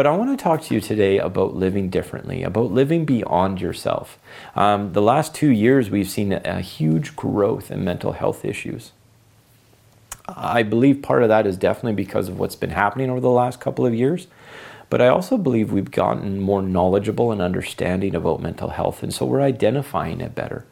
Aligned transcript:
But 0.00 0.06
I 0.06 0.16
want 0.16 0.30
to 0.30 0.42
talk 0.42 0.62
to 0.62 0.74
you 0.74 0.80
today 0.80 1.18
about 1.18 1.56
living 1.56 1.90
differently, 1.90 2.42
about 2.42 2.72
living 2.72 3.04
beyond 3.04 3.60
yourself. 3.60 4.18
Um, 4.56 4.94
the 4.94 5.02
last 5.02 5.34
two 5.34 5.50
years, 5.50 5.90
we've 5.90 6.08
seen 6.08 6.32
a, 6.32 6.40
a 6.42 6.60
huge 6.62 7.14
growth 7.16 7.70
in 7.70 7.84
mental 7.84 8.12
health 8.12 8.42
issues. 8.42 8.92
I 10.26 10.62
believe 10.62 11.02
part 11.02 11.22
of 11.22 11.28
that 11.28 11.46
is 11.46 11.58
definitely 11.58 12.02
because 12.02 12.30
of 12.30 12.38
what's 12.38 12.56
been 12.56 12.70
happening 12.70 13.10
over 13.10 13.20
the 13.20 13.28
last 13.28 13.60
couple 13.60 13.84
of 13.84 13.94
years. 13.94 14.26
But 14.88 15.02
I 15.02 15.08
also 15.08 15.36
believe 15.36 15.70
we've 15.70 15.90
gotten 15.90 16.40
more 16.40 16.62
knowledgeable 16.62 17.30
and 17.30 17.42
understanding 17.42 18.14
about 18.14 18.40
mental 18.40 18.70
health, 18.70 19.02
and 19.02 19.12
so 19.12 19.26
we're 19.26 19.42
identifying 19.42 20.22
it 20.22 20.34
better. 20.34 20.64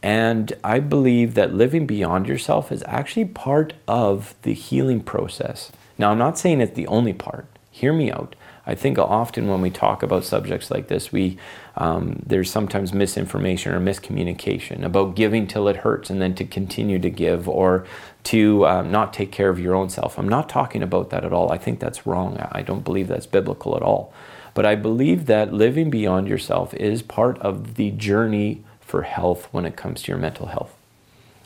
And 0.00 0.52
I 0.62 0.78
believe 0.78 1.34
that 1.34 1.52
living 1.52 1.88
beyond 1.88 2.28
yourself 2.28 2.70
is 2.70 2.84
actually 2.86 3.24
part 3.24 3.72
of 3.88 4.36
the 4.42 4.54
healing 4.54 5.00
process. 5.00 5.72
Now, 5.98 6.12
I'm 6.12 6.18
not 6.18 6.38
saying 6.38 6.60
it's 6.60 6.76
the 6.76 6.86
only 6.86 7.14
part. 7.14 7.46
Hear 7.72 7.92
me 7.92 8.12
out. 8.12 8.36
I 8.66 8.74
think 8.74 8.98
often 8.98 9.48
when 9.48 9.60
we 9.60 9.70
talk 9.70 10.02
about 10.02 10.24
subjects 10.24 10.70
like 10.70 10.88
this, 10.88 11.10
we 11.10 11.38
um, 11.76 12.22
there's 12.26 12.50
sometimes 12.50 12.92
misinformation 12.92 13.72
or 13.72 13.80
miscommunication 13.80 14.84
about 14.84 15.16
giving 15.16 15.46
till 15.46 15.68
it 15.68 15.76
hurts 15.76 16.10
and 16.10 16.20
then 16.20 16.34
to 16.34 16.44
continue 16.44 16.98
to 16.98 17.10
give 17.10 17.48
or 17.48 17.86
to 18.24 18.66
um, 18.66 18.90
not 18.90 19.12
take 19.12 19.32
care 19.32 19.48
of 19.48 19.58
your 19.58 19.74
own 19.74 19.88
self. 19.88 20.18
I'm 20.18 20.28
not 20.28 20.48
talking 20.48 20.82
about 20.82 21.10
that 21.10 21.24
at 21.24 21.32
all. 21.32 21.50
I 21.50 21.58
think 21.58 21.80
that's 21.80 22.06
wrong. 22.06 22.38
I 22.52 22.62
don't 22.62 22.84
believe 22.84 23.08
that's 23.08 23.26
biblical 23.26 23.76
at 23.76 23.82
all. 23.82 24.12
But 24.52 24.66
I 24.66 24.74
believe 24.74 25.26
that 25.26 25.54
living 25.54 25.90
beyond 25.90 26.28
yourself 26.28 26.74
is 26.74 27.02
part 27.02 27.38
of 27.38 27.76
the 27.76 27.90
journey 27.92 28.62
for 28.80 29.02
health 29.02 29.48
when 29.52 29.64
it 29.64 29.76
comes 29.76 30.02
to 30.02 30.12
your 30.12 30.18
mental 30.18 30.46
health. 30.46 30.76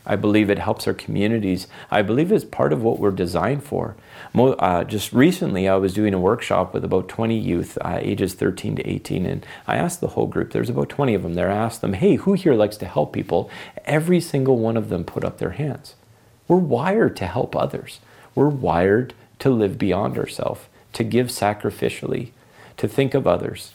I 0.06 0.16
believe 0.16 0.50
it 0.50 0.58
helps 0.58 0.86
our 0.86 0.94
communities. 0.94 1.66
I 1.90 2.02
believe 2.02 2.30
it's 2.30 2.44
part 2.44 2.72
of 2.72 2.82
what 2.82 2.98
we're 2.98 3.10
designed 3.10 3.64
for. 3.64 3.96
Uh, 4.34 4.84
just 4.84 5.12
recently, 5.12 5.66
I 5.66 5.76
was 5.76 5.94
doing 5.94 6.12
a 6.12 6.20
workshop 6.20 6.74
with 6.74 6.84
about 6.84 7.08
20 7.08 7.38
youth, 7.38 7.78
uh, 7.80 7.98
ages 8.00 8.34
13 8.34 8.76
to 8.76 8.88
18, 8.88 9.24
and 9.24 9.46
I 9.66 9.76
asked 9.76 10.00
the 10.00 10.08
whole 10.08 10.26
group, 10.26 10.52
there's 10.52 10.68
about 10.68 10.90
20 10.90 11.14
of 11.14 11.22
them 11.22 11.34
there, 11.34 11.50
I 11.50 11.56
asked 11.56 11.80
them, 11.80 11.94
hey, 11.94 12.16
who 12.16 12.34
here 12.34 12.54
likes 12.54 12.76
to 12.78 12.86
help 12.86 13.12
people? 13.12 13.48
Every 13.86 14.20
single 14.20 14.58
one 14.58 14.76
of 14.76 14.90
them 14.90 15.04
put 15.04 15.24
up 15.24 15.38
their 15.38 15.50
hands. 15.50 15.94
We're 16.48 16.56
wired 16.56 17.16
to 17.16 17.26
help 17.26 17.56
others, 17.56 18.00
we're 18.34 18.48
wired 18.48 19.14
to 19.38 19.50
live 19.50 19.78
beyond 19.78 20.18
ourselves, 20.18 20.62
to 20.92 21.04
give 21.04 21.28
sacrificially, 21.28 22.30
to 22.76 22.88
think 22.88 23.14
of 23.14 23.26
others. 23.26 23.72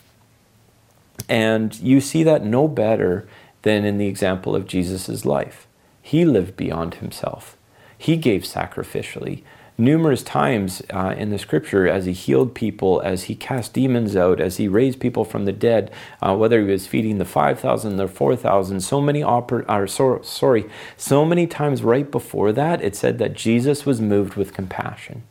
And 1.28 1.78
you 1.80 2.00
see 2.00 2.22
that 2.22 2.44
no 2.44 2.68
better 2.68 3.28
than 3.62 3.84
in 3.84 3.98
the 3.98 4.06
example 4.06 4.54
of 4.54 4.66
Jesus' 4.66 5.24
life. 5.24 5.66
He 6.02 6.24
lived 6.24 6.56
beyond 6.56 6.94
himself. 6.94 7.56
He 7.96 8.16
gave 8.16 8.42
sacrificially. 8.42 9.42
Numerous 9.76 10.22
times 10.22 10.82
uh, 10.90 11.14
in 11.16 11.30
the 11.30 11.38
scripture, 11.38 11.88
as 11.88 12.04
he 12.04 12.12
healed 12.12 12.54
people, 12.54 13.00
as 13.02 13.24
he 13.24 13.34
cast 13.34 13.72
demons 13.72 14.14
out, 14.14 14.38
as 14.38 14.58
he 14.58 14.68
raised 14.68 15.00
people 15.00 15.24
from 15.24 15.46
the 15.46 15.52
dead, 15.52 15.90
uh, 16.20 16.36
whether 16.36 16.60
he 16.60 16.70
was 16.70 16.86
feeding 16.86 17.16
the 17.16 17.24
5,000 17.24 17.98
or 17.98 18.08
4,000, 18.08 18.80
so 18.80 19.00
many, 19.00 19.22
oper- 19.22 19.64
or, 19.68 19.86
so, 19.86 20.20
sorry, 20.22 20.66
so 20.98 21.24
many 21.24 21.46
times 21.46 21.82
right 21.82 22.10
before 22.10 22.52
that, 22.52 22.82
it 22.82 22.94
said 22.94 23.18
that 23.18 23.32
Jesus 23.32 23.86
was 23.86 24.02
moved 24.02 24.34
with 24.34 24.52
compassion 24.52 25.22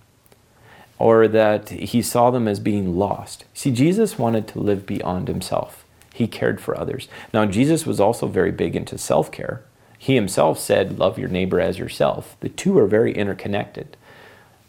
or 1.00 1.28
that 1.28 1.70
he 1.70 2.02
saw 2.02 2.30
them 2.30 2.47
as 2.47 2.59
being 2.59 2.97
lost. 2.97 3.45
See, 3.53 3.72
Jesus 3.72 4.20
wanted 4.20 4.47
to 4.50 4.59
live 4.59 4.86
beyond 4.86 5.28
himself. 5.30 5.86
He 6.14 6.28
cared 6.28 6.59
for 6.59 6.78
others. 6.78 7.08
Now, 7.34 7.45
Jesus 7.45 7.86
was 7.86 8.00
also 8.00 8.28
very 8.28 8.52
big 8.52 8.75
into 8.75 8.97
self 8.97 9.31
care. 9.31 9.64
He 10.02 10.16
himself 10.16 10.58
said, 10.58 10.97
Love 10.97 11.19
your 11.19 11.28
neighbor 11.28 11.59
as 11.59 11.78
yourself. 11.78 12.38
The 12.39 12.50
two 12.50 12.80
are 12.80 12.88
very 12.88 13.14
interconnected. 13.14 13.97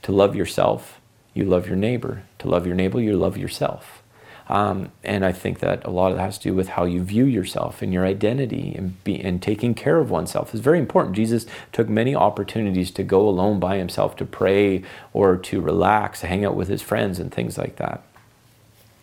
To 0.03 0.12
love 0.12 0.34
yourself, 0.34 1.00
you 1.33 1.45
love 1.45 1.69
your 1.69 1.77
neighbor. 1.77 2.25
To 2.41 2.48
love 2.48 2.67
your 2.67 2.75
neighbor, 2.75 3.00
you 3.00 3.17
love 3.17 3.39
yourself. 3.39 4.03
Um, 4.48 4.91
and 5.05 5.25
I 5.25 5.31
think 5.31 5.61
that 5.61 5.87
a 5.87 5.91
lot 5.91 6.11
of 6.11 6.17
that 6.17 6.25
has 6.25 6.39
to 6.39 6.48
do 6.48 6.55
with 6.56 6.70
how 6.70 6.84
you 6.84 7.05
view 7.05 7.25
yourself 7.25 7.81
and 7.81 7.92
your 7.92 8.05
identity 8.05 8.75
and, 8.77 9.03
be, 9.05 9.20
and 9.20 9.41
taking 9.41 9.75
care 9.75 9.98
of 9.98 10.11
oneself 10.11 10.53
is 10.53 10.61
very 10.61 10.81
important. 10.81 11.15
Jesus 11.15 11.47
took 11.71 11.88
many 11.88 12.16
opportunities 12.16 12.91
to 12.93 13.04
go 13.04 13.28
alone 13.28 13.60
by 13.60 13.77
himself 13.77 14.16
to 14.16 14.25
pray 14.25 14.83
or 15.12 15.37
to 15.37 15.60
relax, 15.60 16.22
hang 16.22 16.44
out 16.44 16.56
with 16.56 16.66
his 16.66 16.83
friends 16.83 17.21
and 17.21 17.33
things 17.33 17.56
like 17.56 17.77
that. 17.77 18.03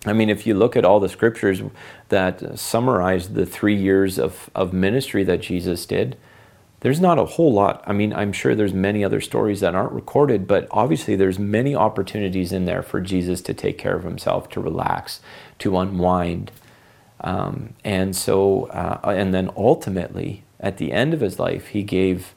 I 0.06 0.12
mean, 0.12 0.30
if 0.30 0.46
you 0.46 0.54
look 0.54 0.76
at 0.76 0.84
all 0.84 1.00
the 1.00 1.10
scriptures 1.10 1.62
that 2.10 2.60
summarize 2.60 3.30
the 3.30 3.46
three 3.46 3.76
years 3.76 4.20
of, 4.20 4.50
of 4.54 4.74
ministry 4.74 5.24
that 5.24 5.42
Jesus 5.42 5.86
did, 5.86 6.18
there's 6.88 7.02
not 7.02 7.20
a 7.20 7.26
whole 7.26 7.52
lot. 7.52 7.84
I 7.86 7.92
mean, 7.92 8.14
I'm 8.14 8.32
sure 8.32 8.56
there's 8.56 8.72
many 8.72 9.04
other 9.04 9.20
stories 9.20 9.60
that 9.60 9.76
aren't 9.76 9.92
recorded, 9.92 10.48
but 10.48 10.70
obviously 10.72 11.18
there's 11.18 11.38
many 11.38 11.76
opportunities 11.76 12.54
in 12.54 12.64
there 12.64 12.82
for 12.82 13.02
Jesus 13.02 13.42
to 13.42 13.54
take 13.54 13.78
care 13.78 13.98
of 13.98 14.06
himself, 14.06 14.50
to 14.52 14.62
relax, 14.62 15.20
to 15.60 15.78
unwind. 15.78 16.50
Um, 17.20 17.74
and 17.84 18.16
so, 18.16 18.68
uh, 18.68 19.02
and 19.04 19.34
then 19.34 19.52
ultimately, 19.58 20.44
at 20.62 20.78
the 20.78 20.94
end 20.94 21.14
of 21.14 21.20
his 21.20 21.40
life, 21.40 21.68
he 21.68 21.84
gave 21.84 22.34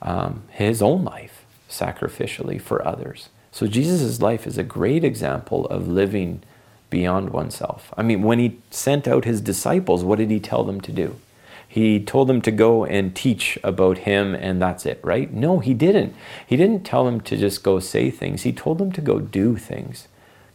um, 0.00 0.44
his 0.52 0.80
own 0.80 1.04
life 1.04 1.44
sacrificially 1.68 2.58
for 2.58 2.82
others. 2.88 3.28
So 3.52 3.66
Jesus' 3.66 4.22
life 4.22 4.46
is 4.46 4.56
a 4.56 4.62
great 4.62 5.04
example 5.04 5.66
of 5.66 5.86
living 5.86 6.42
beyond 6.88 7.28
oneself. 7.28 7.92
I 7.94 8.04
mean, 8.04 8.22
when 8.22 8.38
he 8.38 8.56
sent 8.70 9.06
out 9.06 9.26
his 9.26 9.42
disciples, 9.42 10.02
what 10.02 10.16
did 10.16 10.30
he 10.30 10.40
tell 10.40 10.64
them 10.64 10.80
to 10.80 10.92
do? 10.92 11.20
He 11.70 12.00
told 12.00 12.26
them 12.26 12.42
to 12.42 12.50
go 12.50 12.84
and 12.84 13.14
teach 13.14 13.56
about 13.62 13.98
him 13.98 14.34
and 14.34 14.60
that's 14.60 14.84
it, 14.84 14.98
right? 15.04 15.32
No, 15.32 15.60
he 15.60 15.72
didn't. 15.72 16.16
He 16.44 16.56
didn't 16.56 16.82
tell 16.82 17.04
them 17.04 17.20
to 17.20 17.36
just 17.36 17.62
go 17.62 17.78
say 17.78 18.10
things. 18.10 18.42
He 18.42 18.52
told 18.52 18.78
them 18.78 18.90
to 18.90 19.00
go 19.00 19.20
do 19.20 19.56
things. 19.56 20.08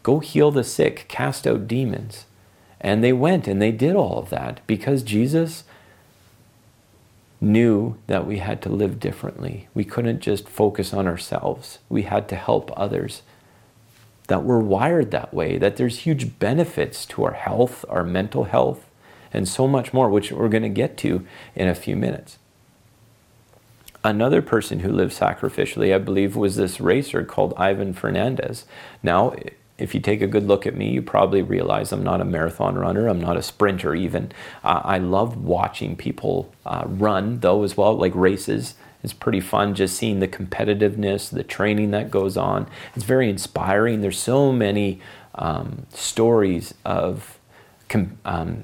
Go 0.04 0.20
heal 0.20 0.52
the 0.52 0.66
sick, 0.66 1.06
cast 1.08 1.48
out 1.48 1.70
demons. 1.70 2.26
And 2.82 3.02
they 3.02 3.14
went 3.14 3.48
and 3.48 3.62
they 3.62 3.72
did 3.72 3.96
all 3.96 4.20
of 4.20 4.30
that 4.32 4.60
because 4.68 5.04
Jesus 5.04 5.64
knew 7.40 7.96
that 8.08 8.28
we 8.28 8.40
had 8.40 8.62
to 8.64 8.70
live 8.70 9.00
differently. 9.00 9.70
We 9.74 9.86
couldn't 9.86 10.20
just 10.20 10.50
focus 10.50 10.94
on 10.94 11.08
ourselves. 11.08 11.80
We 11.88 12.02
had 12.02 12.28
to 12.28 12.36
help 12.36 12.78
others 12.78 13.22
that 14.28 14.44
we're 14.44 14.60
wired 14.60 15.12
that 15.12 15.34
way, 15.34 15.58
that 15.60 15.78
there's 15.78 16.00
huge 16.00 16.40
benefits 16.40 17.06
to 17.06 17.24
our 17.24 17.36
health, 17.36 17.86
our 17.88 18.04
mental 18.04 18.44
health, 18.44 18.90
and 19.36 19.48
so 19.48 19.68
much 19.68 19.94
more, 19.94 20.10
which 20.10 20.32
we're 20.32 20.50
going 20.50 20.64
to 20.64 20.70
get 20.70 20.98
to 20.98 21.26
in 21.56 21.68
a 21.68 21.76
few 21.76 21.96
minutes. 21.96 22.38
Another 24.04 24.42
person 24.42 24.82
who 24.82 24.92
lived 24.92 25.14
sacrificially, 25.14 25.94
I 25.94 25.98
believe, 25.98 26.36
was 26.36 26.56
this 26.56 26.80
racer 26.80 27.24
called 27.24 27.54
Ivan 27.58 27.94
Fernandez. 27.94 28.66
Now, 29.02 29.36
if 29.78 29.94
you 29.94 30.00
take 30.00 30.22
a 30.22 30.28
good 30.28 30.48
look 30.48 30.66
at 30.66 30.76
me, 30.76 30.92
you 30.92 31.02
probably 31.02 31.42
realize 31.42 31.92
I'm 31.92 32.04
not 32.04 32.22
a 32.22 32.26
marathon 32.26 32.76
runner. 32.76 33.08
I'm 33.08 33.20
not 33.20 33.36
a 33.36 33.42
sprinter, 33.42 33.94
even. 33.94 34.32
Uh, 34.64 34.82
I 34.84 35.00
love 35.00 35.44
watching 35.44 35.96
people 35.96 36.54
uh, 36.66 36.84
run, 36.88 37.40
though, 37.40 37.64
as 37.64 37.76
well, 37.76 37.96
like 37.96 38.16
races. 38.16 38.76
It's 39.04 39.12
pretty 39.14 39.42
fun 39.42 39.76
just 39.76 39.98
seeing 39.98 40.20
the 40.20 40.28
competitiveness, 40.28 41.30
the 41.30 41.44
training 41.44 41.92
that 41.92 42.10
goes 42.10 42.38
on. 42.38 42.68
It's 42.96 43.06
very 43.06 43.30
inspiring. 43.30 44.02
There's 44.02 44.20
so 44.20 44.52
many 44.52 45.02
um, 45.36 45.88
stories 45.90 46.74
of 46.86 47.40
com- 47.90 48.18
um, 48.24 48.64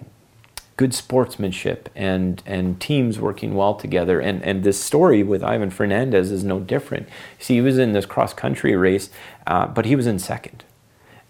good 0.81 0.93
sportsmanship 0.95 1.89
and, 1.95 2.41
and 2.43 2.81
teams 2.81 3.19
working 3.19 3.53
well 3.53 3.75
together. 3.75 4.19
And, 4.19 4.43
and 4.43 4.63
this 4.63 4.83
story 4.83 5.21
with 5.21 5.43
Ivan 5.43 5.69
Fernandez 5.69 6.31
is 6.31 6.43
no 6.43 6.59
different. 6.59 7.07
See, 7.37 7.53
he 7.53 7.61
was 7.61 7.77
in 7.77 7.93
this 7.93 8.07
cross 8.07 8.33
country 8.33 8.75
race, 8.75 9.11
uh, 9.45 9.67
but 9.67 9.85
he 9.85 9.95
was 9.95 10.07
in 10.07 10.17
second. 10.17 10.63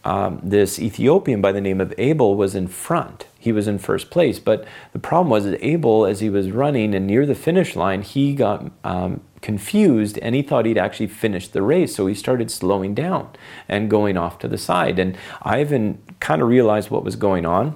Um, 0.06 0.39
this 0.41 0.79
Ethiopian 0.79 1.41
by 1.41 1.51
the 1.51 1.59
name 1.59 1.81
of 1.81 1.94
Abel 1.97 2.35
was 2.35 2.56
in 2.56 2.69
front 2.69 3.25
he 3.41 3.51
was 3.51 3.67
in 3.67 3.79
first 3.79 4.12
place. 4.12 4.38
But 4.38 4.66
the 4.94 5.00
problem 5.00 5.31
was 5.31 5.45
that 5.45 5.66
Abel, 5.66 6.06
as 6.06 6.19
he 6.19 6.29
was 6.29 6.51
running 6.51 6.94
and 6.94 7.07
near 7.07 7.25
the 7.25 7.33
finish 7.33 7.75
line, 7.75 8.03
he 8.03 8.35
got 8.35 8.72
um, 8.83 9.22
confused 9.41 10.19
and 10.19 10.35
he 10.35 10.44
thought 10.44 10.68
he'd 10.68 10.78
actually 10.78 11.07
finished 11.07 11.51
the 11.51 11.63
race. 11.63 11.95
So 11.95 12.06
he 12.06 12.13
started 12.13 12.51
slowing 12.51 12.94
down 12.94 13.31
and 13.68 13.89
going 13.89 14.16
off 14.16 14.38
to 14.39 14.47
the 14.47 14.59
side. 14.59 15.00
And 15.00 15.18
Ivan 15.41 16.00
kind 16.19 16.44
of 16.44 16.50
realized 16.50 16.92
what 16.92 17.04
was 17.04 17.15
going 17.15 17.47
on. 17.47 17.75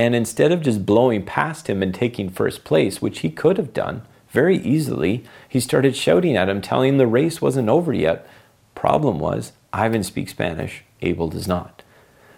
And 0.00 0.14
instead 0.14 0.50
of 0.50 0.62
just 0.62 0.86
blowing 0.86 1.26
past 1.26 1.68
him 1.68 1.82
and 1.82 1.94
taking 1.94 2.30
first 2.30 2.64
place, 2.64 3.02
which 3.02 3.18
he 3.18 3.28
could 3.28 3.58
have 3.58 3.74
done 3.74 4.00
very 4.30 4.56
easily, 4.56 5.24
he 5.46 5.60
started 5.60 5.94
shouting 5.94 6.38
at 6.38 6.48
him, 6.48 6.62
telling 6.62 6.88
him 6.88 6.96
the 6.96 7.06
race 7.06 7.42
wasn't 7.42 7.68
over 7.68 7.92
yet. 7.92 8.26
Problem 8.74 9.18
was, 9.18 9.52
Ivan 9.74 10.02
speaks 10.02 10.30
Spanish, 10.30 10.84
Abel 11.02 11.28
does 11.28 11.46
not. 11.46 11.82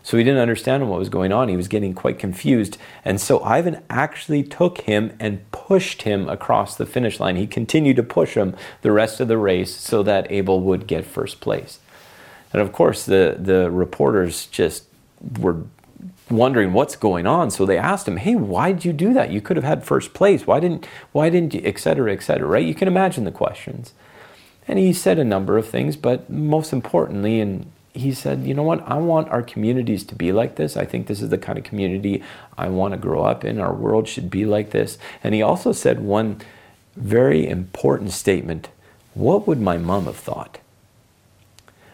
So 0.03 0.17
he 0.17 0.25
didn't 0.25 0.41
understand 0.41 0.91
what 0.91 0.99
was 0.99 1.09
going 1.09 1.31
on. 1.31 1.49
He 1.49 1.57
was 1.57 1.69
getting 1.69 1.95
quite 1.95 2.19
confused. 2.19 2.79
And 3.05 3.21
so 3.21 3.41
Ivan 3.45 3.85
actually 3.89 4.43
took 4.43 4.81
him 4.81 5.17
and 5.21 5.49
pushed 5.53 6.03
him 6.03 6.29
across 6.29 6.75
the 6.75 6.85
finish 6.85 7.21
line. 7.21 7.37
He 7.37 7.47
continued 7.47 7.95
to 7.95 8.03
push 8.03 8.35
him 8.35 8.57
the 8.81 8.91
rest 8.91 9.21
of 9.21 9.29
the 9.29 9.39
race 9.39 9.73
so 9.73 10.03
that 10.03 10.29
Abel 10.33 10.61
would 10.63 10.89
get 10.89 11.07
first 11.07 11.41
place. 11.41 11.79
And 12.53 12.61
of 12.61 12.73
course, 12.73 13.07
the, 13.07 13.37
the 13.39 13.71
reporters 13.71 14.47
just 14.47 14.87
were 15.39 15.63
wondering 16.31 16.73
what's 16.73 16.97
going 16.97 17.27
on. 17.27 17.51
So 17.51 17.67
they 17.67 17.79
asked 17.79 18.09
him, 18.09 18.17
"Hey, 18.17 18.35
why 18.35 18.73
did 18.73 18.85
you 18.85 18.93
do 18.93 19.13
that? 19.15 19.31
You 19.31 19.41
could 19.41 19.57
have 19.57 19.65
had 19.65 19.85
first 19.85 20.15
place. 20.15 20.47
Why 20.47 20.61
didn't? 20.61 20.87
Why 21.13 21.31
didn't 21.31 21.55
you? 21.55 21.63
Et 21.65 21.79
cetera, 21.79 22.13
et 22.13 22.23
cetera. 22.23 22.49
Right? 22.49 22.67
You 22.67 22.75
can 22.75 22.89
imagine 22.89 23.25
the 23.25 23.31
questions." 23.31 23.93
And 24.69 24.79
he 24.79 24.93
said 24.93 25.19
a 25.19 25.25
number 25.25 25.59
of 25.59 25.69
things, 25.69 25.97
but 25.97 26.31
most 26.31 26.73
importantly, 26.73 27.41
and 27.41 27.67
he 27.95 28.13
said, 28.13 28.45
you 28.45 28.55
know 28.55 28.63
what? 28.63 28.83
I 28.89 28.97
want 28.99 29.29
our 29.29 29.43
communities 29.43 30.05
to 30.05 30.15
be 30.15 30.33
like 30.33 30.57
this. 30.57 30.77
I 30.77 30.85
think 30.85 31.07
this 31.07 31.21
is 31.21 31.29
the 31.29 31.39
kind 31.39 31.59
of 31.59 31.65
community 31.65 32.23
I 32.57 32.69
want 32.69 32.93
to 32.93 32.99
grow 32.99 33.25
up 33.25 33.45
in. 33.45 33.61
Our 33.61 33.75
world 33.75 34.09
should 34.09 34.31
be 34.31 34.47
like 34.47 34.71
this. 34.71 34.99
And 35.23 35.35
he 35.35 35.43
also 35.43 35.73
said 35.73 36.01
one 36.01 36.41
very 36.97 37.47
important 37.47 38.13
statement 38.13 38.69
What 39.15 39.47
would 39.47 39.61
my 39.61 39.77
mom 39.77 40.07
have 40.07 40.17
thought? 40.17 40.59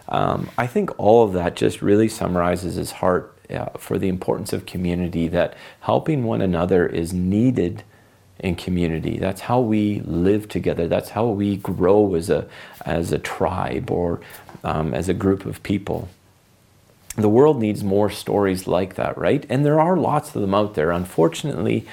Um, 0.09 0.51
I 0.57 0.69
think 0.69 0.97
all 0.99 1.25
of 1.25 1.33
that 1.33 1.57
just 1.57 1.83
really 1.83 2.09
summarizes 2.09 2.77
his 2.77 2.93
heart 2.93 3.37
uh, 3.51 3.67
for 3.79 3.99
the 3.99 4.09
importance 4.09 4.53
of 4.53 4.67
community, 4.67 5.29
that 5.29 5.55
helping 5.81 6.25
one 6.25 6.43
another 6.43 6.87
is 6.87 7.13
needed 7.13 7.83
in 8.39 8.55
community. 8.55 9.19
That's 9.19 9.43
how 9.43 9.61
we 9.61 10.01
live 10.01 10.49
together. 10.49 10.87
That's 10.87 11.11
how 11.11 11.27
we 11.27 11.57
grow 11.57 12.15
as 12.15 12.31
a, 12.31 12.49
as 12.85 13.13
a 13.13 13.19
tribe 13.19 13.91
or 13.91 14.21
um, 14.63 14.95
as 14.95 15.09
a 15.09 15.15
group 15.15 15.45
of 15.45 15.63
people. 15.63 16.09
The 17.17 17.29
world 17.29 17.61
needs 17.61 17.83
more 17.83 18.11
stories 18.11 18.69
like 18.69 18.95
that, 18.95 19.19
right? 19.19 19.45
And 19.49 19.65
there 19.67 19.81
are 19.81 19.97
lots 19.97 20.35
of 20.37 20.41
them 20.41 20.55
out 20.55 20.75
there. 20.75 20.93
Unfortunately, 20.93 21.85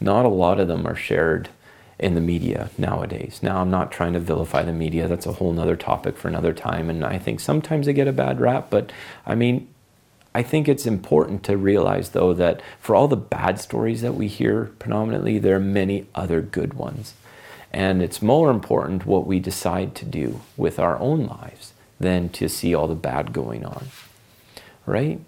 not 0.00 0.24
a 0.24 0.28
lot 0.28 0.58
of 0.58 0.68
them 0.68 0.86
are 0.86 0.96
shared 0.96 1.50
in 1.98 2.14
the 2.14 2.20
media 2.20 2.70
nowadays. 2.78 3.40
Now, 3.42 3.60
I'm 3.60 3.70
not 3.70 3.92
trying 3.92 4.14
to 4.14 4.20
vilify 4.20 4.62
the 4.62 4.72
media. 4.72 5.06
That's 5.06 5.26
a 5.26 5.32
whole 5.32 5.58
other 5.60 5.76
topic 5.76 6.16
for 6.16 6.28
another 6.28 6.54
time. 6.54 6.88
And 6.88 7.04
I 7.04 7.18
think 7.18 7.40
sometimes 7.40 7.84
they 7.84 7.92
get 7.92 8.08
a 8.08 8.12
bad 8.12 8.40
rap. 8.40 8.68
But 8.70 8.90
I 9.26 9.34
mean, 9.34 9.68
I 10.34 10.42
think 10.42 10.68
it's 10.68 10.86
important 10.86 11.42
to 11.44 11.56
realize, 11.56 12.10
though, 12.10 12.32
that 12.34 12.60
for 12.78 12.94
all 12.94 13.08
the 13.08 13.16
bad 13.16 13.60
stories 13.60 14.00
that 14.02 14.14
we 14.14 14.28
hear 14.28 14.66
predominantly, 14.78 15.38
there 15.38 15.56
are 15.56 15.60
many 15.60 16.06
other 16.14 16.40
good 16.40 16.74
ones. 16.74 17.14
And 17.72 18.02
it's 18.02 18.22
more 18.22 18.50
important 18.50 19.06
what 19.06 19.26
we 19.26 19.40
decide 19.40 19.94
to 19.96 20.04
do 20.04 20.40
with 20.56 20.78
our 20.78 20.98
own 20.98 21.26
lives 21.26 21.72
than 21.98 22.28
to 22.30 22.48
see 22.48 22.74
all 22.74 22.88
the 22.88 22.94
bad 22.94 23.32
going 23.32 23.64
on, 23.64 23.88
right? 24.86 25.20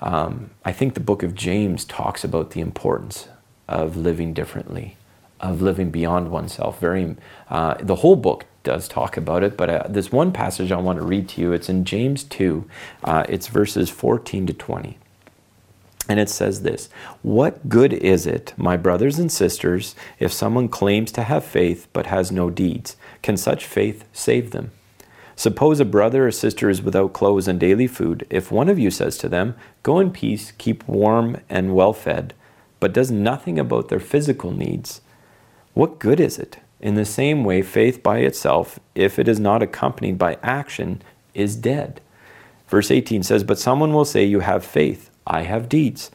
Um, 0.00 0.50
I 0.64 0.72
think 0.72 0.94
the 0.94 1.00
book 1.00 1.22
of 1.22 1.34
James 1.34 1.84
talks 1.84 2.24
about 2.24 2.52
the 2.52 2.60
importance 2.60 3.28
of 3.68 3.96
living 3.96 4.32
differently, 4.32 4.96
of 5.40 5.60
living 5.60 5.90
beyond 5.90 6.30
oneself. 6.30 6.80
Very, 6.80 7.16
uh, 7.48 7.74
the 7.80 7.96
whole 7.96 8.16
book 8.16 8.46
does 8.62 8.88
talk 8.88 9.16
about 9.16 9.42
it, 9.42 9.56
but 9.56 9.70
uh, 9.70 10.02
one 10.10 10.32
passage 10.32 10.72
I 10.72 10.78
want 10.78 10.98
to 10.98 11.04
read 11.04 11.28
to 11.30 11.40
you. 11.40 11.52
It's 11.52 11.68
in 11.68 11.84
James 11.84 12.24
2, 12.24 12.68
uh, 13.04 13.24
it's 13.28 13.46
verses 13.48 13.90
14 13.90 14.46
to 14.46 14.52
20. 14.52 14.98
And 16.08 16.18
it 16.18 16.28
says 16.28 16.62
this 16.62 16.88
What 17.22 17.68
good 17.68 17.92
is 17.92 18.26
it, 18.26 18.52
my 18.56 18.76
brothers 18.76 19.18
and 19.18 19.30
sisters, 19.30 19.94
if 20.18 20.32
someone 20.32 20.68
claims 20.68 21.12
to 21.12 21.22
have 21.22 21.44
faith 21.44 21.86
but 21.92 22.06
has 22.06 22.32
no 22.32 22.50
deeds? 22.50 22.96
Can 23.22 23.36
such 23.36 23.64
faith 23.64 24.04
save 24.12 24.50
them? 24.50 24.72
Suppose 25.36 25.80
a 25.80 25.84
brother 25.84 26.26
or 26.26 26.32
sister 26.32 26.68
is 26.68 26.82
without 26.82 27.14
clothes 27.14 27.48
and 27.48 27.58
daily 27.58 27.86
food. 27.86 28.26
If 28.28 28.52
one 28.52 28.68
of 28.68 28.78
you 28.78 28.90
says 28.90 29.16
to 29.18 29.28
them, 29.28 29.54
Go 29.82 29.98
in 29.98 30.10
peace, 30.10 30.52
keep 30.58 30.86
warm 30.86 31.38
and 31.48 31.74
well 31.74 31.92
fed, 31.92 32.34
but 32.78 32.92
does 32.92 33.10
nothing 33.10 33.58
about 33.58 33.88
their 33.88 34.00
physical 34.00 34.50
needs, 34.50 35.00
what 35.74 35.98
good 35.98 36.18
is 36.18 36.38
it? 36.38 36.58
In 36.80 36.94
the 36.94 37.04
same 37.04 37.44
way, 37.44 37.62
faith 37.62 38.02
by 38.02 38.18
itself, 38.18 38.80
if 38.94 39.18
it 39.18 39.28
is 39.28 39.38
not 39.38 39.62
accompanied 39.62 40.18
by 40.18 40.38
action, 40.42 41.02
is 41.34 41.56
dead. 41.56 42.00
Verse 42.68 42.90
18 42.90 43.22
says, 43.22 43.44
But 43.44 43.58
someone 43.58 43.92
will 43.92 44.04
say, 44.04 44.24
You 44.24 44.40
have 44.40 44.64
faith, 44.64 45.10
I 45.26 45.42
have 45.42 45.68
deeds. 45.68 46.10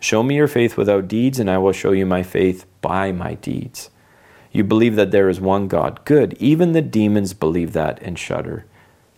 Show 0.00 0.22
me 0.22 0.36
your 0.36 0.48
faith 0.48 0.76
without 0.76 1.08
deeds, 1.08 1.38
and 1.38 1.48
I 1.48 1.58
will 1.58 1.72
show 1.72 1.92
you 1.92 2.04
my 2.04 2.22
faith 2.22 2.66
by 2.80 3.12
my 3.12 3.34
deeds. 3.34 3.88
You 4.50 4.64
believe 4.64 4.96
that 4.96 5.12
there 5.12 5.30
is 5.30 5.40
one 5.40 5.68
God. 5.68 6.04
Good. 6.04 6.34
Even 6.34 6.72
the 6.72 6.82
demons 6.82 7.32
believe 7.32 7.72
that 7.72 8.02
and 8.02 8.18
shudder. 8.18 8.66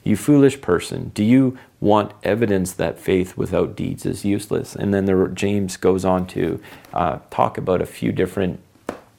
You 0.05 0.17
foolish 0.17 0.61
person, 0.61 1.11
do 1.15 1.25
you 1.25 1.59
want 1.81 2.13
evidence 2.23 2.73
that 2.73 2.99
faith 2.99 3.37
without 3.37 3.75
deeds 3.75 4.05
is 4.05 4.25
useless? 4.25 4.77
And 4.77 4.93
then 4.93 5.07
the, 5.07 5.31
James 5.33 5.79
goes 5.79 6.05
on 6.05 6.27
to 6.29 6.61
uh, 6.93 7.21
talk 7.31 7.57
about 7.57 7.81
a 7.81 7.87
few 7.87 8.13
different 8.13 8.61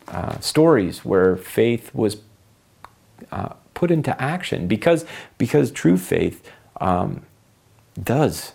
uh, 0.07 0.40
stories 0.40 1.04
where 1.04 1.36
faith 1.36 1.94
was 1.94 2.18
uh, 3.31 3.50
put 3.74 3.92
into 3.92 4.19
action 4.22 4.68
because, 4.68 5.06
because 5.38 5.72
true 5.72 5.98
faith 5.98 6.50
um, 6.80 7.25
does 8.02 8.54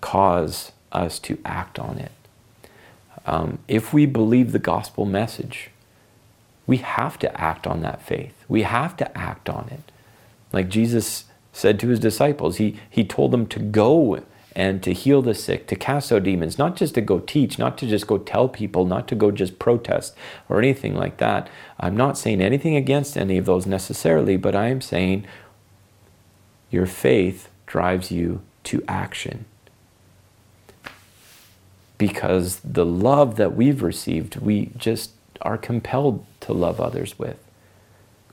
cause 0.00 0.72
us 0.92 1.18
to 1.18 1.38
act 1.44 1.78
on 1.78 1.98
it. 1.98 2.12
Um, 3.26 3.58
if 3.66 3.92
we 3.92 4.06
believe 4.06 4.52
the 4.52 4.58
gospel 4.58 5.04
message, 5.04 5.70
we 6.66 6.78
have 6.78 7.18
to 7.20 7.40
act 7.40 7.66
on 7.66 7.82
that 7.82 8.02
faith. 8.02 8.34
We 8.48 8.62
have 8.62 8.96
to 8.98 9.18
act 9.18 9.48
on 9.48 9.68
it. 9.70 9.92
Like 10.52 10.68
Jesus 10.68 11.24
said 11.52 11.80
to 11.80 11.88
his 11.88 11.98
disciples, 12.00 12.56
he, 12.56 12.78
he 12.88 13.04
told 13.04 13.30
them 13.32 13.46
to 13.46 13.58
go 13.58 14.20
and 14.56 14.82
to 14.82 14.94
heal 14.94 15.20
the 15.20 15.34
sick, 15.34 15.66
to 15.66 15.76
cast 15.76 16.10
out 16.10 16.22
demons, 16.22 16.58
not 16.58 16.76
just 16.76 16.94
to 16.94 17.02
go 17.02 17.18
teach, 17.20 17.58
not 17.58 17.76
to 17.76 17.86
just 17.86 18.06
go 18.06 18.16
tell 18.16 18.48
people, 18.48 18.86
not 18.86 19.06
to 19.06 19.14
go 19.14 19.30
just 19.30 19.58
protest 19.58 20.16
or 20.48 20.58
anything 20.58 20.94
like 20.94 21.18
that. 21.18 21.50
I'm 21.78 21.94
not 21.94 22.16
saying 22.16 22.40
anything 22.40 22.74
against 22.74 23.18
any 23.18 23.36
of 23.36 23.44
those 23.44 23.66
necessarily, 23.66 24.38
but 24.38 24.56
I 24.56 24.68
am 24.68 24.80
saying 24.80 25.26
your 26.70 26.86
faith 26.86 27.50
drives 27.66 28.10
you 28.10 28.40
to 28.64 28.82
action. 28.88 29.44
Because 31.98 32.60
the 32.60 32.86
love 32.86 33.36
that 33.36 33.54
we've 33.54 33.82
received, 33.82 34.36
we 34.36 34.70
just 34.78 35.10
are 35.42 35.58
compelled 35.58 36.24
to 36.40 36.54
love 36.54 36.80
others 36.80 37.18
with 37.18 37.36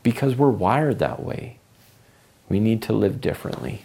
because 0.03 0.35
we're 0.35 0.49
wired 0.49 0.99
that 0.99 1.21
way. 1.21 1.59
We 2.47 2.61
need 2.61 2.81
to 2.83 2.93
live 2.93 3.19
differently. 3.19 3.83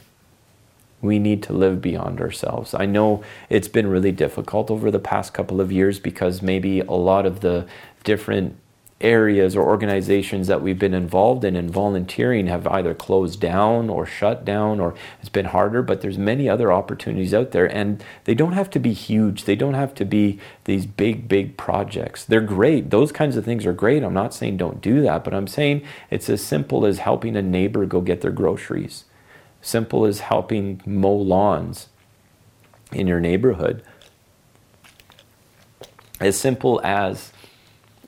We 1.01 1.19
need 1.19 1.43
to 1.45 1.53
live 1.53 1.81
beyond 1.81 2.21
ourselves. 2.21 2.75
I 2.75 2.87
know 2.87 3.23
it's 3.49 3.69
been 3.69 3.87
really 3.87 4.13
difficult 4.13 4.71
over 4.71 4.91
the 4.91 4.99
past 4.99 5.33
couple 5.33 5.61
of 5.61 5.71
years 5.71 5.99
because 5.99 6.43
maybe 6.43 6.81
a 6.81 6.93
lot 6.93 7.25
of 7.25 7.41
the 7.41 7.67
different 8.05 8.57
areas 9.01 9.55
or 9.55 9.63
organizations 9.63 10.49
that 10.49 10.61
we've 10.61 10.79
been 10.79 10.95
involved 10.95 11.45
in 11.45 11.55
in 11.55 11.71
volunteering 11.71 12.49
have 12.49 12.67
either 12.67 12.95
closed 12.95 13.41
down 13.41 13.89
or 13.89 14.05
shut 14.05 14.45
down 14.45 14.81
or 14.81 14.93
it's 15.21 15.29
been 15.29 15.45
harder 15.47 15.83
but 15.83 16.01
there's 16.01 16.19
many 16.19 16.49
other 16.49 16.73
opportunities 16.73 17.33
out 17.33 17.53
there 17.53 17.67
and 17.67 18.03
they 18.25 18.35
don't 18.35 18.55
have 18.55 18.69
to 18.69 18.81
be 18.81 18.93
huge. 18.93 19.45
They 19.45 19.55
don't 19.55 19.75
have 19.75 19.95
to 19.95 20.05
be 20.05 20.41
these 20.65 20.85
big 20.85 21.29
big 21.29 21.57
projects. 21.57 22.25
They're 22.25 22.41
great. 22.41 22.91
Those 22.91 23.13
kinds 23.13 23.37
of 23.37 23.45
things 23.45 23.65
are 23.67 23.73
great. 23.73 24.03
I'm 24.03 24.15
not 24.15 24.35
saying 24.35 24.57
don't 24.57 24.81
do 24.81 25.01
that 25.03 25.23
but 25.23 25.35
i'm 25.35 25.47
saying 25.47 25.83
it's 26.11 26.29
as 26.29 26.43
simple 26.43 26.85
as 26.85 26.99
helping 26.99 27.37
a 27.37 27.43
neighbor 27.43 27.87
go 27.87 28.01
get 28.01 28.21
their 28.21 28.33
groceries 28.33 29.05
simple 29.61 30.05
as 30.05 30.21
helping 30.21 30.81
mow 30.87 31.15
lawns 31.15 31.89
in 32.93 33.07
your 33.07 33.21
neighborhood 33.21 33.83
as 36.21 36.39
simple 36.39 36.81
as 36.83 37.33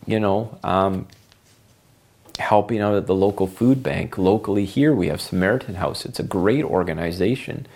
you 0.06 0.18
know, 0.18 0.58
um, 0.64 1.06
helping 2.38 2.80
out 2.80 2.94
at 2.94 3.06
the 3.06 3.14
local 3.14 3.46
food 3.46 3.82
bank. 3.82 4.16
Locally 4.16 4.64
here, 4.64 4.94
we 4.94 5.08
have 5.08 5.20
Samaritan 5.20 5.76
House. 5.76 6.04
It's 6.04 6.18
a 6.18 6.24
great 6.24 6.64
organization 6.64 7.66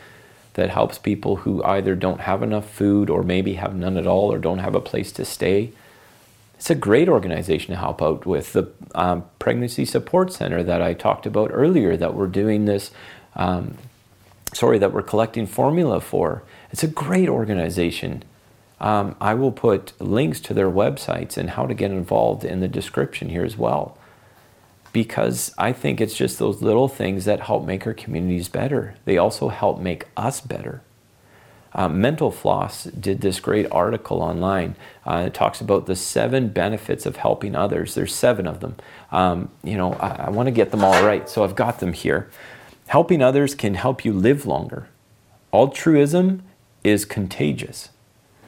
that 0.55 0.71
helps 0.71 0.99
people 0.99 1.37
who 1.37 1.63
either 1.65 1.95
don't 1.95 2.21
have 2.21 2.43
enough 2.43 2.69
food 2.71 3.11
or 3.11 3.23
maybe 3.23 3.55
have 3.55 3.75
none 3.75 3.97
at 3.97 4.07
all 4.07 4.33
or 4.33 4.39
don't 4.39 4.59
have 4.59 4.75
a 4.75 4.81
place 4.81 5.13
to 5.13 5.25
stay. 5.25 5.73
It's 6.57 6.71
a 6.71 6.75
great 6.75 7.09
organization 7.09 7.75
to 7.75 7.81
help 7.81 8.01
out 8.01 8.25
with. 8.25 8.53
The 8.53 8.71
um, 8.95 9.25
Pregnancy 9.39 9.85
Support 9.85 10.33
Center 10.33 10.63
that 10.63 10.81
I 10.81 10.95
talked 10.95 11.27
about 11.27 11.51
earlier, 11.53 11.97
that 11.97 12.15
we're 12.15 12.29
doing 12.29 12.65
this, 12.65 12.91
um, 13.37 13.77
sorry, 14.53 14.79
that 14.79 14.93
we're 14.93 15.03
collecting 15.03 15.47
formula 15.47 16.01
for. 16.01 16.43
It's 16.71 16.83
a 16.83 16.89
great 16.89 17.29
organization 17.29 18.25
um, 18.81 19.17
I 19.21 19.33
will 19.35 19.51
put 19.53 19.99
links 20.01 20.41
to 20.41 20.55
their 20.55 20.71
websites 20.71 21.37
and 21.37 21.51
how 21.51 21.67
to 21.67 21.75
get 21.75 21.91
involved 21.91 22.45
in 22.45 22.61
the 22.61 22.69
description 22.69 23.31
here 23.31 23.45
as 23.45 23.57
well. 23.57 23.97
Because 24.93 25.53
I 25.59 25.73
think 25.73 26.01
it's 26.01 26.15
just 26.15 26.39
those 26.39 26.63
little 26.63 26.89
things 26.89 27.25
that 27.25 27.41
help 27.41 27.65
make 27.65 27.87
our 27.87 27.95
communities 27.95 28.49
better. 28.49 28.95
They 29.07 29.17
also 29.17 29.49
help 29.49 29.81
make 29.81 30.07
us 30.17 30.41
better. 30.41 30.83
Um, 31.73 32.01
Mental 32.01 32.31
Floss 32.31 32.85
did 32.85 33.21
this 33.21 33.41
great 33.41 33.67
article 33.73 34.23
online. 34.23 34.77
Uh, 35.05 35.25
it 35.27 35.35
talks 35.35 35.61
about 35.61 35.87
the 35.87 35.97
seven 35.97 36.49
benefits 36.49 37.07
of 37.07 37.17
helping 37.17 37.57
others. 37.57 37.95
There's 37.95 38.15
seven 38.15 38.47
of 38.47 38.61
them. 38.61 38.77
Um, 39.11 39.51
you 39.65 39.77
know, 39.77 39.95
I, 39.95 40.27
I 40.27 40.31
want 40.31 40.47
to 40.47 40.53
get 40.53 40.71
them 40.71 40.85
all 40.85 41.03
right, 41.05 41.29
so 41.29 41.43
I've 41.43 41.57
got 41.57 41.81
them 41.81 41.93
here. 41.93 42.31
Helping 42.87 43.23
others 43.23 43.55
can 43.55 43.75
help 43.75 44.05
you 44.05 44.13
live 44.13 44.47
longer. 44.47 44.89
Altruism 45.53 46.43
is 46.83 47.05
contagious. 47.05 47.91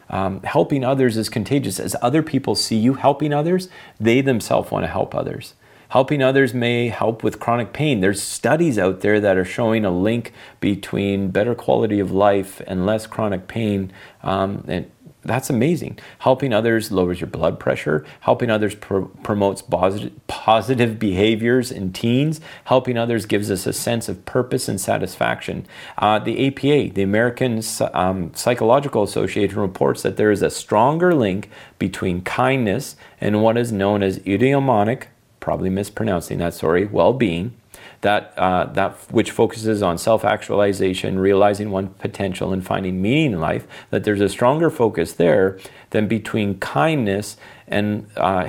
Um, 0.09 0.43
helping 0.43 0.85
others 0.85 1.17
is 1.17 1.29
contagious. 1.29 1.81
As 1.81 1.97
other 2.01 2.23
people 2.23 2.55
see 2.55 2.77
you 2.77 2.95
helping 2.95 3.33
others, 3.33 3.69
they 3.99 4.21
themselves 4.21 4.71
want 4.71 4.85
to 4.85 4.89
help 4.89 5.15
others. 5.15 5.55
Helping 5.89 6.23
others 6.23 6.53
may 6.53 6.89
help 6.89 7.23
with 7.23 7.39
chronic 7.39 7.73
pain. 7.73 8.01
There's 8.01 8.21
studies 8.21 8.79
out 8.79 9.01
there 9.01 9.21
that 9.21 9.37
are 9.37 9.45
showing 9.45 9.85
a 9.85 9.91
link 9.91 10.33
between 10.61 11.31
better 11.31 11.55
quality 11.55 12.01
of 12.01 12.11
life 12.11 12.61
and 12.67 12.85
less 12.85 13.07
chronic 13.07 13.47
pain. 13.47 13.93
Um, 14.23 14.65
and 14.67 14.91
that's 15.27 15.51
amazing. 15.51 15.99
Helping 16.21 16.53
others 16.53 16.91
lowers 16.91 17.21
your 17.21 17.29
blood 17.29 17.59
pressure. 17.59 18.05
Helping 18.21 18.51
others 18.51 18.75
promotes 18.75 19.63
positive, 19.63 20.99
behaviors 20.99 21.71
in 21.71 21.93
teens. 21.93 22.41
Helping 22.65 22.97
others 22.97 23.27
gives 23.27 23.51
us 23.51 23.67
a 23.67 23.73
sense 23.73 24.09
of 24.09 24.25
purpose 24.25 24.69
and 24.69 24.81
satisfaction. 24.81 25.67
Uh, 25.99 26.19
the 26.19 26.47
APA, 26.47 26.95
the 26.95 27.03
American 27.03 27.63
um, 27.93 28.33
Psychological 28.35 29.03
Association, 29.03 29.59
reports 29.59 30.03
that 30.03 30.17
there 30.17 30.31
is 30.31 30.43
a 30.43 30.51
stronger 30.51 31.15
link 31.15 31.51
between 31.79 32.23
kindness 32.23 32.97
and 33.21 33.43
what 33.43 33.59
is 33.59 33.73
known 33.73 34.03
as 34.03 34.19
eudaimonic, 34.21 35.05
probably 35.41 35.71
mispronouncing 35.71 36.39
that, 36.39 36.55
sorry, 36.55 36.87
well 36.87 37.13
being 37.13 37.55
that, 38.01 38.33
uh, 38.37 38.67
that 38.67 38.93
which 39.11 39.31
focuses 39.31 39.83
on 39.83 39.99
self 39.99 40.25
actualization, 40.25 41.19
realizing 41.19 41.71
one's 41.71 41.91
potential, 41.99 42.53
and 42.53 42.65
finding 42.65 43.01
meaning 43.03 43.33
in 43.33 43.41
life, 43.41 43.67
that 43.91 44.05
there's 44.05 44.21
a 44.21 44.29
stronger 44.29 44.71
focus 44.71 45.13
there 45.15 45.59
than 45.91 46.09
between 46.09 46.59
kindness 46.59 47.37
and 47.69 48.07
uh, 48.17 48.45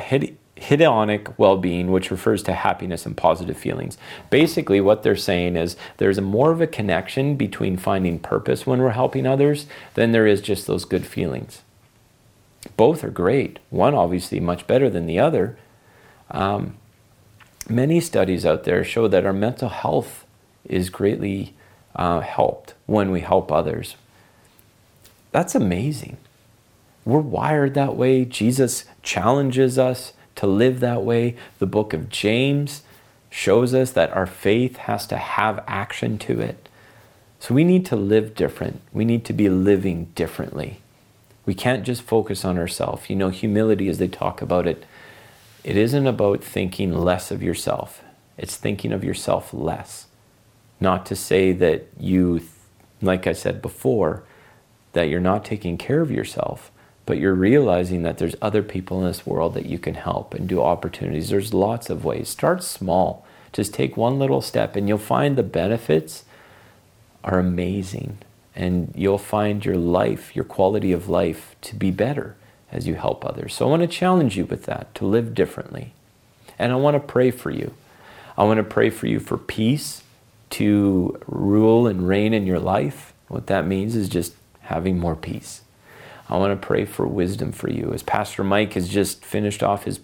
hedonic 0.57 1.33
well 1.37 1.57
being, 1.57 1.91
which 1.91 2.11
refers 2.11 2.43
to 2.43 2.53
happiness 2.53 3.05
and 3.05 3.15
positive 3.15 3.57
feelings. 3.57 3.97
Basically, 4.29 4.81
what 4.81 5.03
they're 5.03 5.15
saying 5.15 5.55
is 5.55 5.75
there's 5.97 6.17
a 6.17 6.21
more 6.21 6.51
of 6.51 6.61
a 6.61 6.67
connection 6.67 7.35
between 7.35 7.77
finding 7.77 8.19
purpose 8.19 8.65
when 8.65 8.81
we're 8.81 8.91
helping 8.91 9.25
others 9.25 9.67
than 9.93 10.11
there 10.11 10.27
is 10.27 10.41
just 10.41 10.67
those 10.67 10.85
good 10.85 11.05
feelings. 11.05 11.61
Both 12.75 13.03
are 13.03 13.11
great. 13.11 13.59
One, 13.69 13.93
obviously, 13.93 14.39
much 14.39 14.67
better 14.67 14.89
than 14.89 15.05
the 15.05 15.19
other. 15.19 15.57
Um, 16.31 16.77
many 17.69 17.99
studies 17.99 18.45
out 18.45 18.63
there 18.63 18.83
show 18.83 19.07
that 19.07 19.25
our 19.25 19.33
mental 19.33 19.69
health 19.69 20.25
is 20.65 20.89
greatly 20.89 21.53
uh, 21.95 22.19
helped 22.19 22.73
when 22.85 23.11
we 23.11 23.21
help 23.21 23.51
others. 23.51 23.95
That's 25.31 25.55
amazing. 25.55 26.17
We're 27.05 27.19
wired 27.19 27.73
that 27.75 27.95
way. 27.95 28.25
Jesus 28.25 28.85
challenges 29.01 29.77
us 29.79 30.13
to 30.35 30.47
live 30.47 30.79
that 30.81 31.03
way. 31.03 31.35
The 31.59 31.65
book 31.65 31.93
of 31.93 32.09
James 32.09 32.83
shows 33.29 33.73
us 33.73 33.91
that 33.91 34.11
our 34.11 34.25
faith 34.25 34.77
has 34.77 35.07
to 35.07 35.17
have 35.17 35.63
action 35.67 36.17
to 36.19 36.39
it. 36.41 36.69
So 37.39 37.53
we 37.53 37.63
need 37.63 37.85
to 37.87 37.95
live 37.95 38.35
different. 38.35 38.81
We 38.91 39.05
need 39.05 39.23
to 39.25 39.33
be 39.33 39.49
living 39.49 40.05
differently. 40.15 40.81
We 41.45 41.53
can't 41.53 41.85
just 41.85 42.01
focus 42.01 42.43
on 42.43 42.57
ourselves. 42.57 43.09
You 43.09 43.15
know, 43.15 43.29
humility, 43.29 43.87
as 43.89 43.99
they 43.99 44.07
talk 44.07 44.41
about 44.41 44.67
it, 44.67 44.85
it 45.67 45.75
isn't 45.75 46.07
about 46.07 46.41
thinking 46.41 46.93
less 46.93 47.29
of 47.29 47.43
yourself, 47.43 48.01
it's 48.37 48.55
thinking 48.55 48.93
of 48.93 49.03
yourself 49.03 49.53
less. 49.53 50.07
Not 50.79 51.05
to 51.07 51.15
say 51.15 51.51
that 51.51 51.87
you, 51.99 52.39
like 53.01 53.27
I 53.27 53.33
said 53.33 53.61
before, 53.61 54.23
that 54.93 55.09
you're 55.09 55.19
not 55.19 55.43
taking 55.43 55.77
care 55.77 55.99
of 55.99 56.09
yourself, 56.09 56.71
but 57.05 57.17
you're 57.17 57.33
realizing 57.33 58.03
that 58.03 58.17
there's 58.17 58.37
other 58.41 58.63
people 58.63 59.01
in 59.01 59.07
this 59.07 59.25
world 59.25 59.55
that 59.55 59.65
you 59.65 59.77
can 59.77 59.95
help 59.95 60.33
and 60.33 60.47
do 60.47 60.61
opportunities. 60.61 61.27
There's 61.27 61.53
lots 61.53 61.89
of 61.89 62.05
ways. 62.05 62.29
Start 62.29 62.63
small. 62.63 63.27
Just 63.51 63.73
take 63.73 63.97
one 63.97 64.17
little 64.17 64.41
step 64.41 64.77
and 64.77 64.87
you'll 64.87 64.97
find 64.97 65.35
the 65.35 65.43
benefits 65.43 66.23
are 67.25 67.39
amazing. 67.39 68.19
And 68.55 68.93
you'll 68.95 69.17
find 69.17 69.65
your 69.65 69.75
life, 69.75 70.33
your 70.33 70.45
quality 70.45 70.93
of 70.93 71.09
life 71.09 71.57
to 71.63 71.75
be 71.75 71.91
better 71.91 72.37
as 72.71 72.87
you 72.87 72.95
help 72.95 73.25
others. 73.25 73.53
So 73.53 73.65
I 73.65 73.69
want 73.69 73.81
to 73.81 73.87
challenge 73.87 74.37
you 74.37 74.45
with 74.45 74.65
that, 74.65 74.93
to 74.95 75.05
live 75.05 75.33
differently. 75.33 75.93
And 76.59 76.71
I 76.71 76.75
want 76.75 76.95
to 76.95 76.99
pray 76.99 77.31
for 77.31 77.49
you. 77.49 77.73
I 78.37 78.43
want 78.43 78.57
to 78.57 78.63
pray 78.63 78.89
for 78.89 79.07
you 79.07 79.19
for 79.19 79.37
peace 79.37 80.03
to 80.51 81.19
rule 81.27 81.87
and 81.87 82.07
reign 82.07 82.33
in 82.33 82.45
your 82.45 82.59
life. 82.59 83.13
What 83.27 83.47
that 83.47 83.65
means 83.65 83.95
is 83.95 84.09
just 84.09 84.35
having 84.61 84.99
more 84.99 85.15
peace. 85.15 85.61
I 86.29 86.37
want 86.37 86.59
to 86.59 86.67
pray 86.67 86.85
for 86.85 87.07
wisdom 87.07 87.51
for 87.51 87.69
you. 87.69 87.93
As 87.93 88.03
Pastor 88.03 88.43
Mike 88.43 88.73
has 88.73 88.89
just 88.89 89.23
finished 89.23 89.63
off 89.63 89.85
his 89.85 89.99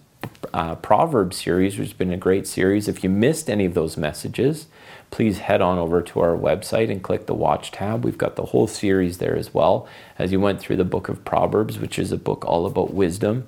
uh, 0.53 0.75
Proverbs 0.75 1.37
series, 1.37 1.77
which 1.77 1.89
has 1.89 1.97
been 1.97 2.11
a 2.11 2.17
great 2.17 2.45
series. 2.45 2.87
If 2.87 3.03
you 3.03 3.09
missed 3.09 3.49
any 3.49 3.65
of 3.65 3.73
those 3.73 3.97
messages, 3.97 4.67
please 5.09 5.39
head 5.39 5.61
on 5.61 5.77
over 5.77 6.01
to 6.01 6.19
our 6.19 6.37
website 6.37 6.91
and 6.91 7.01
click 7.01 7.25
the 7.25 7.33
Watch 7.33 7.71
tab. 7.71 8.03
We've 8.03 8.17
got 8.17 8.35
the 8.35 8.45
whole 8.45 8.67
series 8.67 9.17
there 9.17 9.35
as 9.35 9.53
well 9.53 9.87
as 10.17 10.31
you 10.31 10.39
went 10.39 10.59
through 10.59 10.77
the 10.77 10.85
book 10.85 11.09
of 11.09 11.25
Proverbs, 11.25 11.79
which 11.79 11.97
is 11.97 12.11
a 12.11 12.17
book 12.17 12.45
all 12.45 12.65
about 12.65 12.93
wisdom. 12.93 13.47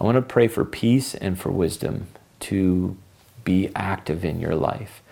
I 0.00 0.04
want 0.04 0.16
to 0.16 0.22
pray 0.22 0.48
for 0.48 0.64
peace 0.64 1.14
and 1.14 1.38
for 1.38 1.50
wisdom 1.50 2.08
to 2.40 2.96
be 3.44 3.70
active 3.76 4.24
in 4.24 4.40
your 4.40 4.56
life. 4.56 5.02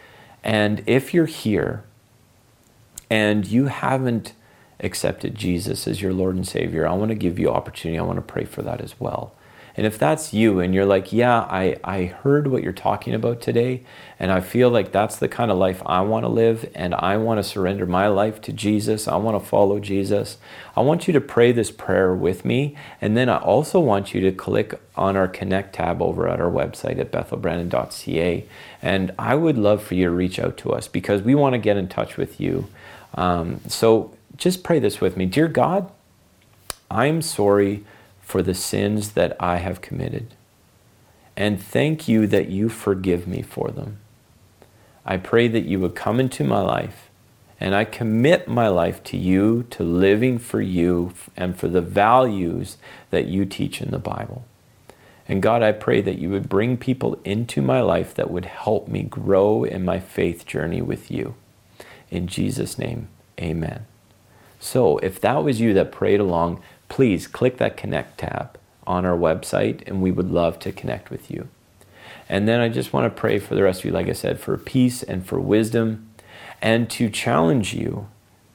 And 0.43 0.83
if 0.87 1.15
you're 1.15 1.27
here 1.27 1.85
and 3.09 3.47
you 3.47 3.67
haven't 3.67 4.33
accepted 4.81 5.37
Jesus 5.37 5.87
as 5.87 6.03
your 6.03 6.13
Lord 6.13 6.35
and 6.35 6.47
Savior, 6.47 6.87
I 6.87 6.95
want 6.95 7.11
to 7.11 7.15
give 7.15 7.39
you 7.39 7.51
opportunity. 7.51 7.99
I 7.99 8.03
want 8.03 8.17
to 8.17 8.23
pray 8.23 8.45
for 8.45 8.63
that 8.63 8.81
as 8.81 8.99
well. 8.99 9.35
And 9.77 9.87
if 9.87 9.99
that's 9.99 10.35
you 10.35 10.61
and 10.61 10.75
you're 10.75 10.87
like, 10.87 11.13
yeah, 11.13 11.41
I, 11.41 11.77
I 11.83 12.05
heard 12.05 12.49
what 12.49 12.63
you're 12.63 12.73
talking 12.73 13.15
about 13.15 13.41
today, 13.41 13.83
and 14.19 14.31
I 14.31 14.41
feel 14.41 14.69
like 14.69 14.93
that's 14.93 15.17
the 15.17 15.29
kind 15.29 15.51
of 15.51 15.57
life 15.57 15.83
I 15.87 16.03
want 16.03 16.25
to 16.25 16.29
live, 16.29 16.71
and 16.75 16.95
I 16.95 17.17
want 17.17 17.39
to 17.39 17.45
surrender 17.45 17.87
my 17.87 18.09
life 18.09 18.41
to 18.43 18.53
Jesus, 18.53 19.09
I 19.09 19.17
want 19.17 19.43
to 19.43 19.49
follow 19.49 19.81
Jesus, 19.81 20.37
I 20.77 20.81
want 20.81 21.07
you 21.07 21.13
to 21.15 21.21
pray 21.21 21.53
this 21.53 21.71
prayer 21.71 22.15
with 22.15 22.45
me. 22.45 22.77
And 23.01 23.17
then 23.17 23.29
I 23.29 23.39
also 23.39 23.81
want 23.81 24.15
you 24.15 24.21
to 24.23 24.33
click 24.33 24.81
on 24.97 25.17
our 25.17 25.29
Connect 25.29 25.75
tab 25.75 26.03
over 26.03 26.29
at 26.29 26.41
our 26.41 26.51
website 26.51 26.99
at 26.99 27.11
bethelbrandon.ca. 27.11 28.47
And 28.81 29.13
I 29.19 29.35
would 29.35 29.59
love 29.59 29.83
for 29.83 29.95
you 29.95 30.05
to 30.07 30.11
reach 30.11 30.39
out 30.39 30.57
to 30.59 30.73
us 30.73 30.89
because 30.89 31.23
we 31.23 31.35
want 31.35 31.55
to 31.55 31.59
get 31.59 31.77
in 31.77 31.89
touch 31.89 32.17
with 32.17 32.41
you. 32.41 32.69
Um, 33.15 33.61
so 33.69 34.15
just 34.37 34.65
pray 34.65 34.79
this 34.79 35.01
with 35.01 35.17
me 35.17 35.27
Dear 35.27 35.49
God, 35.49 35.91
I'm 36.91 37.23
sorry 37.23 37.85
for 38.23 38.43
the 38.43 38.55
sins 38.55 39.13
that 39.13 39.37
I 39.39 39.59
have 39.59 39.83
committed. 39.83 40.35
And 41.37 41.61
thank 41.61 42.09
you 42.09 42.27
that 42.29 42.49
you 42.49 42.69
forgive 42.69 43.27
me 43.27 43.43
for 43.43 43.71
them. 43.71 43.99
I 45.05 45.17
pray 45.17 45.49
that 45.49 45.65
you 45.65 45.81
would 45.81 45.95
come 45.95 46.21
into 46.21 46.45
my 46.45 46.61
life, 46.61 47.11
and 47.59 47.75
I 47.75 47.85
commit 47.85 48.49
my 48.49 48.69
life 48.69 49.03
to 49.05 49.17
you, 49.17 49.65
to 49.71 49.83
living 49.83 50.39
for 50.39 50.61
you, 50.61 51.13
and 51.37 51.57
for 51.57 51.69
the 51.69 51.81
values 51.81 52.77
that 53.11 53.27
you 53.27 53.45
teach 53.45 53.83
in 53.83 53.91
the 53.91 53.99
Bible. 53.99 54.45
And 55.29 55.43
God, 55.43 55.63
I 55.63 55.73
pray 55.73 56.01
that 56.01 56.19
you 56.19 56.31
would 56.31 56.49
bring 56.49 56.77
people 56.77 57.19
into 57.25 57.63
my 57.63 57.81
life 57.81 58.15
that 58.15 58.31
would 58.31 58.45
help 58.45 58.89
me 58.89 59.03
grow 59.03 59.65
in 59.65 59.85
my 59.85 60.01
faith 60.01 60.47
journey 60.47 60.83
with 60.83 61.11
you. 61.11 61.35
In 62.11 62.27
Jesus' 62.27 62.79
name, 62.79 63.09
amen. 63.41 63.87
So, 64.61 64.99
if 64.99 65.21
that 65.23 65.43
was 65.43 65.61
you 65.61 65.75
that 65.75 65.91
prayed 65.91 66.21
along, 66.21 66.61
please 66.93 67.27
click 67.27 67.57
that 67.57 67.75
Connect 67.75 68.19
tab 68.19 68.59
on 68.87 69.07
our 69.07 69.17
website, 69.17 69.83
and 69.87 70.03
we 70.03 70.11
would 70.11 70.31
love 70.31 70.59
to 70.59 70.71
connect 70.71 71.09
with 71.09 71.31
you. 71.31 71.49
And 72.29 72.47
then 72.47 72.61
I 72.61 72.69
just 72.69 72.93
want 72.93 73.07
to 73.07 73.19
pray 73.19 73.39
for 73.39 73.55
the 73.55 73.63
rest 73.63 73.81
of 73.81 73.87
you, 73.87 73.93
like 73.93 74.11
I 74.11 74.13
said, 74.13 74.39
for 74.39 74.59
peace 74.59 75.03
and 75.03 75.27
for 75.27 75.41
wisdom, 75.41 76.11
and 76.61 76.91
to 76.91 77.09
challenge 77.09 77.73
you 77.73 78.09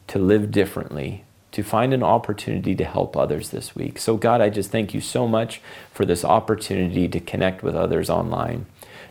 to 0.09 0.19
live 0.19 0.51
differently, 0.51 1.23
to 1.51 1.63
find 1.63 1.95
an 1.95 2.03
opportunity 2.03 2.75
to 2.75 2.85
help 2.85 3.17
others 3.17 3.49
this 3.49 3.75
week. 3.75 3.97
So, 3.97 4.17
God, 4.17 4.39
I 4.39 4.49
just 4.49 4.69
thank 4.69 4.93
you 4.93 5.01
so 5.01 5.27
much 5.27 5.59
for 5.91 6.05
this 6.05 6.23
opportunity 6.23 7.07
to 7.07 7.19
connect 7.19 7.63
with 7.63 7.75
others 7.75 8.07
online 8.07 8.67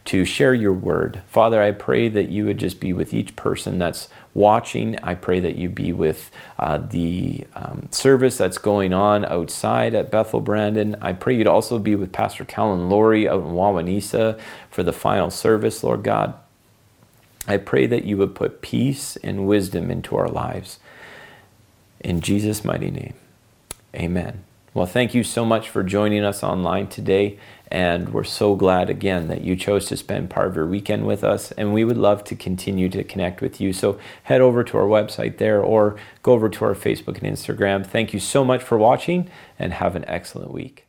to 0.07 0.25
share 0.25 0.55
your 0.55 0.73
word. 0.73 1.21
Father, 1.27 1.61
I 1.61 1.73
pray 1.73 2.09
that 2.09 2.29
you 2.29 2.47
would 2.47 2.59
just 2.59 2.79
be 2.81 2.93
with 2.93 3.13
each 3.13 3.35
person 3.35 3.79
that's 3.79 4.09
watching. 4.37 4.99
I 5.03 5.15
pray 5.15 5.41
that 5.41 5.57
you 5.57 5.69
be 5.71 5.93
with 5.93 6.31
uh, 6.59 6.79
the 6.79 7.47
um, 7.55 7.89
service 7.91 8.37
that's 8.37 8.59
going 8.59 8.93
on 8.93 9.25
outside 9.25 9.95
at 9.95 10.11
Bethel 10.11 10.41
Brandon. 10.41 10.95
I 11.01 11.15
pray 11.15 11.37
you'd 11.37 11.47
also 11.47 11.79
be 11.79 11.97
with 11.97 12.13
Pastor 12.13 12.45
Callan 12.45 12.91
Laurie 12.91 13.27
out 13.27 13.41
in 13.41 13.53
Wawanesa 13.53 14.39
for 14.71 14.83
the 14.83 14.93
final 14.93 15.31
service, 15.31 15.83
Lord 15.83 16.03
God. 16.03 16.35
I 17.49 17.57
pray 17.57 17.87
that 17.87 18.05
you 18.05 18.19
would 18.19 18.35
put 18.35 18.61
peace 18.61 19.17
and 19.17 19.47
wisdom 19.47 19.91
into 19.91 20.17
our 20.17 20.29
lives. 20.29 20.79
In 22.01 22.21
Jesus' 22.21 22.65
mighty 22.65 22.91
name, 22.91 23.15
amen. 23.95 24.45
Well, 24.75 24.85
thank 24.87 25.15
you 25.15 25.25
so 25.25 25.47
much 25.47 25.71
for 25.71 25.83
joining 25.83 26.23
us 26.23 26.43
online 26.43 26.89
today. 26.89 27.39
And 27.69 28.11
we're 28.11 28.25
so 28.25 28.55
glad 28.55 28.91
again 28.91 29.29
that 29.29 29.43
you 29.43 29.57
chose 29.57 29.87
to 29.87 29.97
spend 29.97 30.31
part 30.31 30.49
of 30.49 30.57
your 30.57 30.67
weekend 30.67 31.07
with 31.07 31.25
us. 31.25 31.53
And 31.53 31.75
we 31.75 31.85
would 31.85 31.97
love 31.97 32.23
to 32.25 32.37
continue 32.37 32.89
to 32.91 33.03
connect 33.03 33.41
with 33.41 33.61
you. 33.61 33.73
So 33.73 33.99
head 34.23 34.41
over 34.41 34.63
to 34.65 34.79
our 34.79 34.87
website 34.87 35.39
there 35.39 35.61
or 35.61 35.97
go 36.23 36.33
over 36.33 36.49
to 36.49 36.65
our 36.65 36.75
Facebook 36.75 37.23
and 37.23 37.37
Instagram. 37.37 37.85
Thank 37.85 38.13
you 38.13 38.21
so 38.21 38.45
much 38.45 38.63
for 38.63 38.79
watching 38.79 39.29
and 39.59 39.73
have 39.73 39.97
an 39.97 40.05
excellent 40.07 40.53
week. 40.53 40.87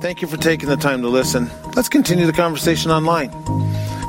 Thank 0.00 0.22
you 0.22 0.28
for 0.28 0.36
taking 0.36 0.68
the 0.68 0.76
time 0.76 1.02
to 1.02 1.08
listen. 1.08 1.48
Let's 1.76 1.88
continue 1.88 2.26
the 2.26 2.32
conversation 2.32 2.90
online. 2.90 3.30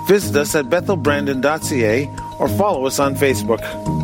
Visit 0.08 0.36
us 0.36 0.56
at 0.56 0.66
bethelbrandon.ca 0.66 2.08
or 2.40 2.50
follow 2.50 2.88
us 2.88 3.00
on 3.00 3.16
Facebook. 3.16 3.99